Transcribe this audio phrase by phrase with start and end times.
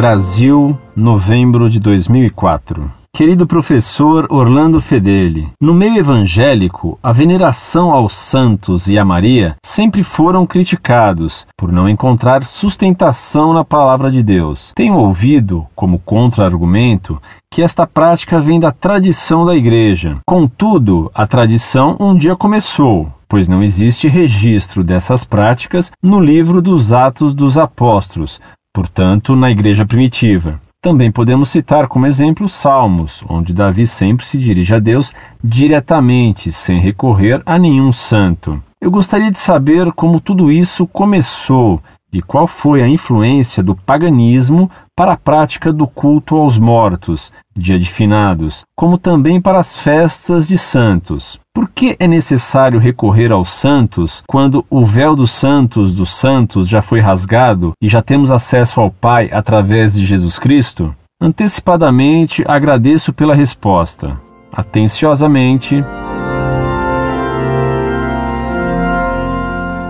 [0.00, 2.90] Brasil, novembro de 2004.
[3.14, 10.02] Querido professor Orlando Fedeli, no meio evangélico, a veneração aos santos e a Maria sempre
[10.02, 14.72] foram criticados por não encontrar sustentação na palavra de Deus.
[14.74, 17.20] Tenho ouvido, como contra-argumento,
[17.52, 20.16] que esta prática vem da tradição da igreja.
[20.26, 26.90] Contudo, a tradição um dia começou, pois não existe registro dessas práticas no livro dos
[26.90, 28.40] Atos dos Apóstolos,
[28.72, 30.60] portanto, na igreja primitiva.
[30.82, 35.12] Também podemos citar como exemplo Salmos, onde Davi sempre se dirige a Deus
[35.42, 38.62] diretamente, sem recorrer a nenhum santo.
[38.80, 44.70] Eu gostaria de saber como tudo isso começou e qual foi a influência do paganismo
[44.96, 50.48] para a prática do culto aos mortos, dia de finados, como também para as festas
[50.48, 51.39] de santos.
[51.52, 56.80] Por que é necessário recorrer aos santos quando o véu dos santos dos santos já
[56.80, 60.94] foi rasgado e já temos acesso ao Pai através de Jesus Cristo?
[61.20, 64.16] Antecipadamente agradeço pela resposta.
[64.52, 65.84] Atenciosamente,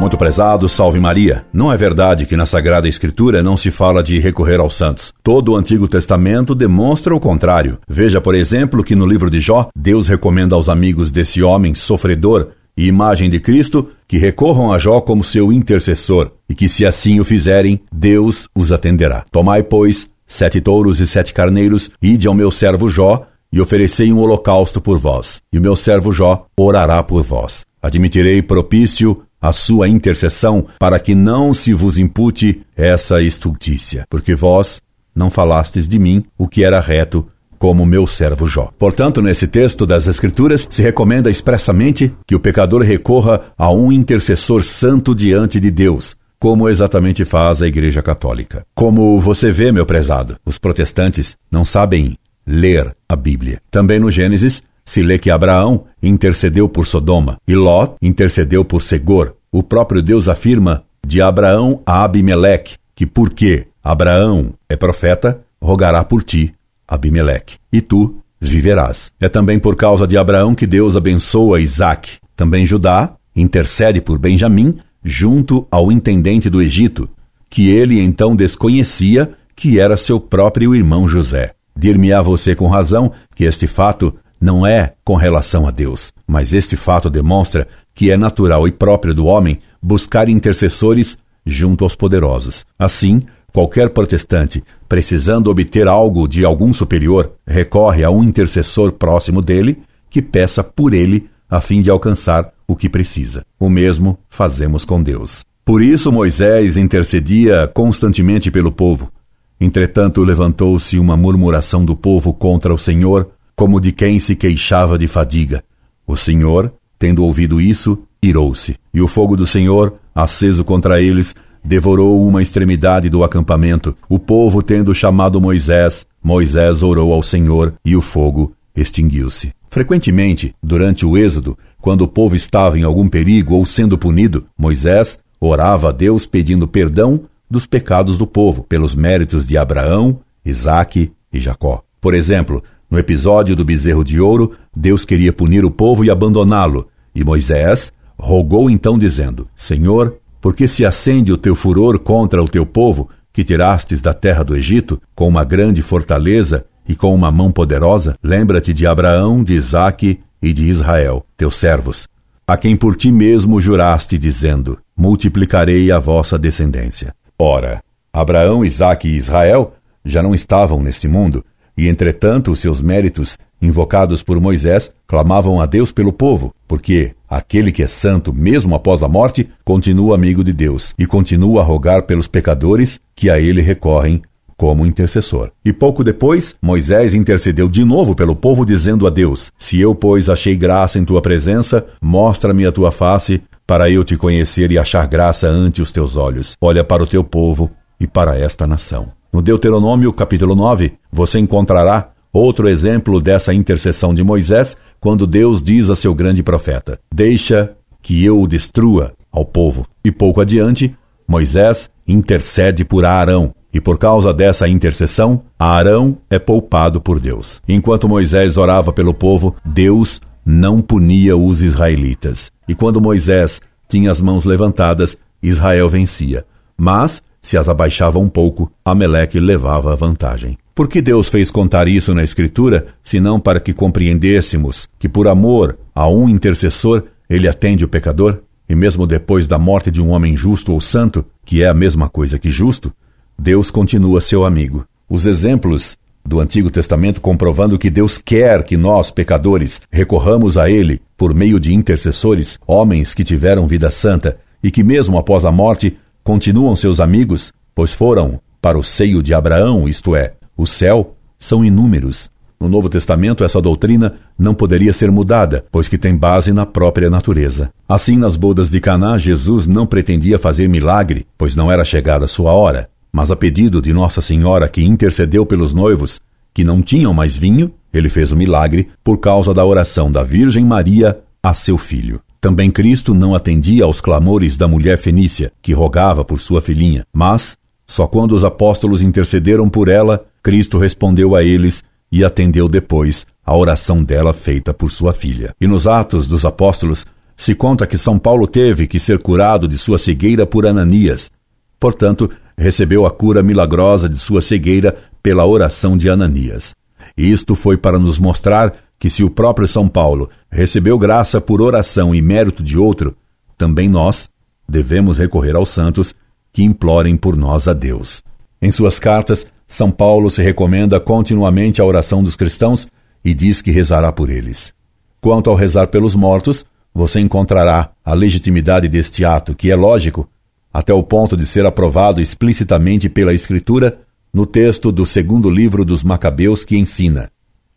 [0.00, 1.44] Muito prezado, salve Maria.
[1.52, 5.12] Não é verdade que na Sagrada Escritura não se fala de recorrer aos santos.
[5.22, 7.78] Todo o Antigo Testamento demonstra o contrário.
[7.86, 12.48] Veja, por exemplo, que no livro de Jó, Deus recomenda aos amigos desse homem sofredor
[12.74, 17.20] e imagem de Cristo que recorram a Jó como seu intercessor e que, se assim
[17.20, 19.26] o fizerem, Deus os atenderá.
[19.30, 24.18] Tomai, pois, sete touros e sete carneiros, ide ao meu servo Jó e oferecei um
[24.18, 27.66] holocausto por vós, e o meu servo Jó orará por vós.
[27.82, 34.80] Admitirei propício a sua intercessão, para que não se vos impute essa estultícia, porque vós
[35.14, 37.26] não falastes de mim o que era reto,
[37.58, 38.70] como meu servo Jó.
[38.78, 44.64] Portanto, nesse texto das Escrituras, se recomenda expressamente que o pecador recorra a um intercessor
[44.64, 48.64] santo diante de Deus, como exatamente faz a Igreja Católica.
[48.74, 53.60] Como você vê, meu prezado, os protestantes não sabem ler a Bíblia.
[53.70, 59.36] Também no Gênesis, se lê que Abraão intercedeu por Sodoma e Ló intercedeu por Segor.
[59.52, 66.24] O próprio Deus afirma de Abraão a Abimeleque que porque Abraão é profeta, rogará por
[66.24, 66.52] ti,
[66.88, 69.12] Abimeleque, e tu viverás.
[69.20, 72.18] É também por causa de Abraão que Deus abençoa Isaac.
[72.34, 77.08] Também Judá intercede por Benjamim junto ao intendente do Egito,
[77.48, 81.52] que ele então desconhecia que era seu próprio irmão José.
[81.76, 86.76] Dir-me-á você com razão que este fato não é com relação a Deus, mas este
[86.76, 92.64] fato demonstra que é natural e próprio do homem buscar intercessores junto aos poderosos.
[92.78, 99.82] Assim, qualquer protestante, precisando obter algo de algum superior, recorre a um intercessor próximo dele
[100.08, 103.44] que peça por ele a fim de alcançar o que precisa.
[103.58, 105.44] O mesmo fazemos com Deus.
[105.64, 109.12] Por isso Moisés intercedia constantemente pelo povo.
[109.60, 113.30] Entretanto, levantou-se uma murmuração do povo contra o Senhor
[113.60, 115.62] como de quem se queixava de fadiga.
[116.06, 122.26] O Senhor, tendo ouvido isso, irou-se, e o fogo do Senhor, aceso contra eles, devorou
[122.26, 123.94] uma extremidade do acampamento.
[124.08, 129.52] O povo, tendo chamado Moisés, Moisés orou ao Senhor, e o fogo extinguiu-se.
[129.68, 135.18] Frequentemente, durante o êxodo, quando o povo estava em algum perigo ou sendo punido, Moisés
[135.38, 141.38] orava a Deus pedindo perdão dos pecados do povo, pelos méritos de Abraão, Isaque e
[141.38, 141.82] Jacó.
[142.00, 146.88] Por exemplo, no episódio do bezerro de ouro, Deus queria punir o povo e abandoná-lo,
[147.14, 152.66] e Moisés rogou então, dizendo: Senhor, porque se acende o teu furor contra o teu
[152.66, 157.52] povo, que tirastes da terra do Egito, com uma grande fortaleza e com uma mão
[157.52, 158.16] poderosa?
[158.22, 162.08] Lembra-te de Abraão, de Isaque e de Israel, teus servos,
[162.46, 167.14] a quem por ti mesmo juraste, dizendo: Multiplicarei a vossa descendência.
[167.38, 169.74] Ora, Abraão, Isaque e Israel
[170.04, 171.44] já não estavam neste mundo,
[171.80, 177.82] e entretanto, seus méritos, invocados por Moisés, clamavam a Deus pelo povo, porque aquele que
[177.82, 182.28] é santo, mesmo após a morte, continua amigo de Deus e continua a rogar pelos
[182.28, 184.20] pecadores que a ele recorrem
[184.58, 185.52] como intercessor.
[185.64, 190.28] E pouco depois, Moisés intercedeu de novo pelo povo, dizendo a Deus: Se eu, pois,
[190.28, 195.06] achei graça em tua presença, mostra-me a tua face, para eu te conhecer e achar
[195.06, 196.58] graça ante os teus olhos.
[196.60, 199.18] Olha para o teu povo e para esta nação.
[199.32, 205.88] No Deuteronômio, capítulo 9, você encontrará outro exemplo dessa intercessão de Moisés, quando Deus diz
[205.88, 209.86] a seu grande profeta: Deixa que eu o destrua ao povo.
[210.04, 210.94] E pouco adiante,
[211.28, 217.62] Moisés intercede por Arão, e por causa dessa intercessão, Arão é poupado por Deus.
[217.68, 222.50] Enquanto Moisés orava pelo povo, Deus não punia os israelitas.
[222.66, 226.44] E quando Moisés tinha as mãos levantadas, Israel vencia.
[226.76, 230.58] Mas se as abaixava um pouco, Ameleque levava a vantagem.
[230.74, 235.78] Por que Deus fez contar isso na Escritura, senão para que compreendêssemos que, por amor
[235.94, 238.38] a um intercessor, ele atende o pecador?
[238.68, 242.08] E mesmo depois da morte de um homem justo ou santo, que é a mesma
[242.08, 242.92] coisa que justo,
[243.38, 244.84] Deus continua seu amigo.
[245.08, 251.00] Os exemplos do Antigo Testamento comprovando que Deus quer que nós, pecadores, recorramos a Ele
[251.16, 255.96] por meio de intercessores, homens que tiveram vida santa e que, mesmo após a morte,
[256.22, 261.64] continuam seus amigos, pois foram para o seio de Abraão, isto é, o céu, são
[261.64, 262.30] inúmeros.
[262.60, 267.08] No Novo Testamento, essa doutrina não poderia ser mudada, pois que tem base na própria
[267.08, 267.72] natureza.
[267.88, 272.28] Assim, nas bodas de Caná, Jesus não pretendia fazer milagre, pois não era chegada a
[272.28, 272.90] sua hora.
[273.10, 276.20] Mas a pedido de Nossa Senhora, que intercedeu pelos noivos
[276.52, 280.64] que não tinham mais vinho, ele fez o milagre por causa da oração da Virgem
[280.64, 282.20] Maria a seu filho.
[282.40, 287.56] Também Cristo não atendia aos clamores da mulher fenícia, que rogava por sua filhinha, mas,
[287.86, 293.54] só quando os apóstolos intercederam por ela, Cristo respondeu a eles e atendeu depois a
[293.54, 295.54] oração dela feita por sua filha.
[295.60, 297.04] E nos Atos dos Apóstolos
[297.36, 301.30] se conta que São Paulo teve que ser curado de sua cegueira por Ananias.
[301.78, 306.74] Portanto, recebeu a cura milagrosa de sua cegueira pela oração de Ananias.
[307.16, 312.14] Isto foi para nos mostrar que se o próprio São Paulo recebeu graça por oração
[312.14, 313.16] e mérito de outro,
[313.56, 314.28] também nós
[314.68, 316.14] devemos recorrer aos santos
[316.52, 318.22] que implorem por nós a Deus.
[318.60, 322.86] Em suas cartas, São Paulo se recomenda continuamente a oração dos cristãos
[323.24, 324.72] e diz que rezará por eles.
[325.18, 330.28] Quanto ao rezar pelos mortos, você encontrará a legitimidade deste ato, que é lógico,
[330.72, 334.00] até o ponto de ser aprovado explicitamente pela Escritura
[334.32, 337.30] no texto do segundo livro dos Macabeus que ensina: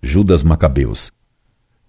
[0.03, 1.11] Judas Macabeus.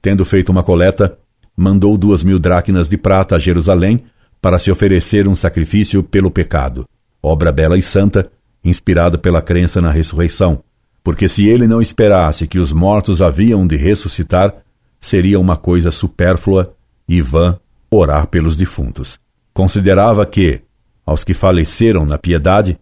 [0.00, 1.18] Tendo feito uma coleta,
[1.56, 4.04] mandou duas mil dracmas de prata a Jerusalém
[4.40, 6.88] para se oferecer um sacrifício pelo pecado,
[7.20, 8.30] obra bela e santa,
[8.64, 10.62] inspirada pela crença na ressurreição,
[11.02, 14.54] porque se ele não esperasse que os mortos haviam de ressuscitar,
[15.00, 16.74] seria uma coisa supérflua
[17.08, 17.58] e vã
[17.90, 19.18] orar pelos defuntos.
[19.52, 20.62] Considerava que,
[21.04, 22.78] aos que faleceram na piedade,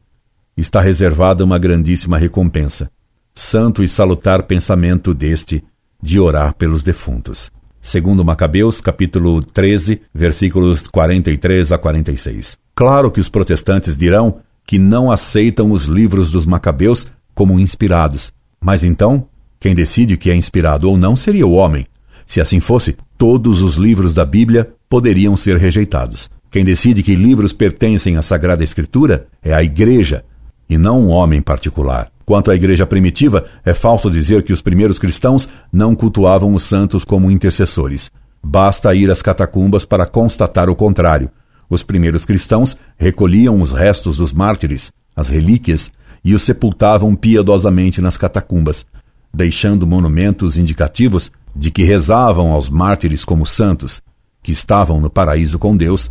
[0.57, 2.91] está reservada uma grandíssima recompensa.
[3.35, 5.65] Santo e salutar pensamento deste
[6.03, 7.51] de orar pelos defuntos.
[7.81, 12.59] Segundo Macabeus, capítulo 13, versículos 43 a 46.
[12.75, 18.33] Claro que os protestantes dirão que não aceitam os livros dos Macabeus como inspirados.
[18.61, 19.27] Mas então,
[19.59, 21.87] quem decide que é inspirado ou não seria o homem.
[22.27, 26.31] Se assim fosse, todos os livros da Bíblia poderiam ser rejeitados.
[26.51, 30.25] Quem decide que livros pertencem à Sagrada Escritura é a Igreja,
[30.73, 32.11] e não um homem particular.
[32.25, 37.05] Quanto à igreja primitiva, é falso dizer que os primeiros cristãos não cultuavam os santos
[37.05, 38.11] como intercessores.
[38.43, 41.31] Basta ir às catacumbas para constatar o contrário.
[41.69, 45.93] Os primeiros cristãos recolhiam os restos dos mártires, as relíquias,
[46.25, 48.87] e os sepultavam piedosamente nas catacumbas,
[49.35, 54.01] deixando monumentos indicativos de que rezavam aos mártires como santos,
[54.43, 56.11] que estavam no paraíso com Deus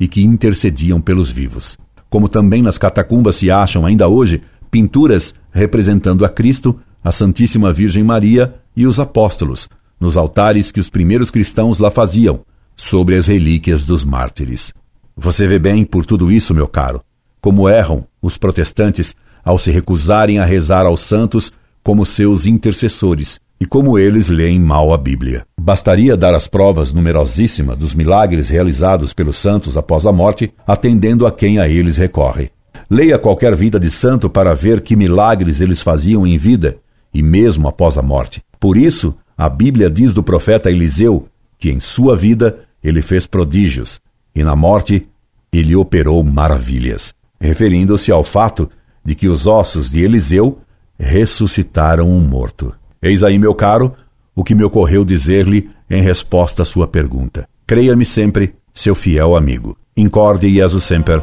[0.00, 1.78] e que intercediam pelos vivos
[2.10, 8.04] como também nas catacumbas se acham ainda hoje pinturas representando a Cristo, a Santíssima Virgem
[8.04, 9.68] Maria e os apóstolos,
[9.98, 12.40] nos altares que os primeiros cristãos lá faziam,
[12.76, 14.72] sobre as relíquias dos mártires.
[15.16, 17.02] Você vê bem por tudo isso, meu caro,
[17.40, 19.14] como erram os protestantes
[19.44, 21.52] ao se recusarem a rezar aos santos
[21.82, 25.44] como seus intercessores e como eles leem mal a Bíblia.
[25.60, 31.32] Bastaria dar as provas numerosíssimas dos milagres realizados pelos santos após a morte, atendendo a
[31.32, 32.50] quem a eles recorre.
[32.88, 36.78] Leia qualquer vida de santo para ver que milagres eles faziam em vida
[37.12, 38.42] e mesmo após a morte.
[38.58, 44.00] Por isso, a Bíblia diz do profeta Eliseu que em sua vida ele fez prodígios
[44.34, 45.06] e na morte
[45.52, 48.70] ele operou maravilhas, referindo-se ao fato
[49.04, 50.58] de que os ossos de Eliseu
[50.98, 52.74] ressuscitaram um morto.
[53.02, 53.94] Eis aí, meu caro,
[54.34, 57.48] o que me ocorreu dizer-lhe em resposta à sua pergunta.
[57.66, 59.76] Creia-me sempre, seu fiel amigo.
[59.96, 61.22] Incorde Jesus Semper,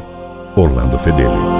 [0.56, 1.57] Orlando Fedeli.